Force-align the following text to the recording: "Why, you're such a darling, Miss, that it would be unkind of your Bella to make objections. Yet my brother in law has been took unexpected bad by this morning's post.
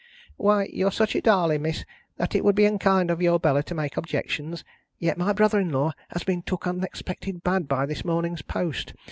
"Why, 0.35 0.65
you're 0.73 0.91
such 0.91 1.13
a 1.13 1.21
darling, 1.21 1.61
Miss, 1.61 1.85
that 2.17 2.33
it 2.33 2.43
would 2.43 2.55
be 2.55 2.65
unkind 2.65 3.11
of 3.11 3.21
your 3.21 3.39
Bella 3.39 3.61
to 3.61 3.75
make 3.75 3.97
objections. 3.97 4.63
Yet 4.97 5.15
my 5.15 5.31
brother 5.31 5.59
in 5.59 5.69
law 5.69 5.93
has 6.09 6.23
been 6.23 6.41
took 6.41 6.65
unexpected 6.65 7.43
bad 7.43 7.67
by 7.67 7.85
this 7.85 8.03
morning's 8.03 8.41
post. 8.41 8.95